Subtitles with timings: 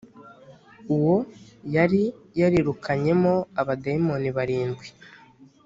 [0.95, 1.15] uwo
[1.75, 2.03] yari
[2.39, 4.87] yarirukanyemo abadayimoni barindwi